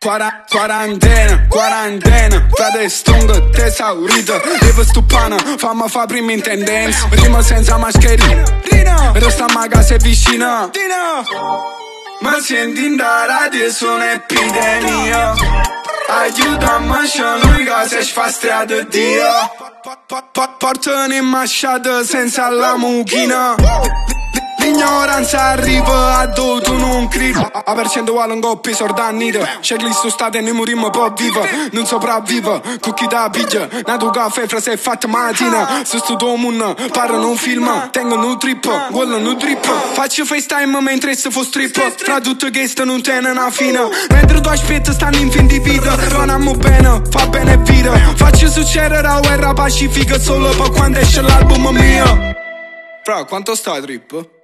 Quara- 0.00 0.44
quarantena, 0.48 1.46
quarantena. 1.48 2.46
Frate 2.54 2.88
stongo, 2.88 3.50
tesaurito. 3.50 4.40
Devo 4.60 4.84
stupana, 4.84 5.36
fammi 5.56 5.88
fa 5.88 6.06
prima 6.06 6.30
in 6.30 6.40
tendenza. 6.40 7.08
Prima 7.08 7.42
senza 7.42 7.76
mascherina 7.78 8.44
Però 9.12 9.28
sta 9.28 9.46
a 9.46 9.66
casa 9.66 9.94
è 9.94 9.98
vicina. 9.98 10.70
Ma 12.20 12.38
senti 12.40 12.84
in 12.84 12.94
da 12.94 13.26
radio 13.26 13.68
su 13.72 13.86
un'epidemia. 13.86 15.34
Aiutami 16.10 16.92
a 16.92 17.36
noi 17.42 17.64
che 17.64 17.88
se 17.88 18.02
fa 18.02 18.30
strada 18.30 18.80
Dio. 18.82 19.26
Portano 20.58 21.12
in 21.12 21.24
masciata 21.24 22.04
senza 22.04 22.48
la 22.50 22.76
mucchina. 22.76 23.56
L'ignoranza 24.60 25.40
arriva 25.40 26.18
a 26.18 26.26
dove 26.26 26.70
tu 27.08 27.18
non 27.24 27.32
credi 27.32 27.46
A 27.64 27.74
percentuale 27.74 28.32
un 28.32 28.40
coppi 28.40 28.74
sordannite 28.74 29.58
Checklist 29.60 30.06
state 30.08 30.40
ne 30.40 30.52
morimmo 30.52 30.90
po' 30.90 31.12
viva 31.16 31.40
Non 31.72 31.86
sopravviva 31.86 32.60
Con 32.80 32.94
chi 32.94 33.06
da 33.06 33.28
piglia 33.30 33.68
Nato 33.84 34.10
caffè 34.10 34.46
fra 34.46 34.60
se 34.60 34.72
è 34.72 34.76
fatta 34.76 35.08
mattina. 35.08 35.82
Se 35.84 35.98
sto 35.98 36.36
mondo 36.36 36.76
Parlano 36.92 37.30
un 37.30 37.36
film. 37.36 37.90
Tengono 37.90 38.26
un 38.26 38.38
trip 38.38 38.90
Guardano 38.90 39.30
un 39.30 39.38
trip. 39.38 39.66
Faccio 39.92 40.24
FaceTime 40.24 40.80
mentre 40.80 41.14
se 41.14 41.30
fo 41.30 41.42
strip. 41.42 41.78
Fra 41.96 42.20
tutto 42.20 42.50
che 42.50 42.66
sto 42.68 42.84
non 42.84 43.02
tiene 43.02 43.30
una 43.30 43.50
fine. 43.50 43.88
Mentre 44.10 44.40
tu 44.40 44.48
aspetti 44.48 44.92
stanno 44.92 45.16
in 45.16 45.30
fin 45.30 45.46
di 45.46 45.58
vita. 45.58 45.94
Ronamo 46.08 46.52
bene 46.54 47.02
Fa 47.10 47.26
bene 47.26 47.56
vita. 47.58 47.92
Faccio 48.16 48.48
succedere 48.48 49.02
la 49.02 49.20
guerra 49.20 49.52
pacifica 49.52 50.18
Solo 50.18 50.48
per 50.50 50.70
quando 50.70 50.98
esce 50.98 51.22
l'album 51.22 51.68
mio. 51.68 52.36
Fra 53.02 53.24
quanto 53.24 53.54
sta 53.54 53.80
trip? 53.80 54.37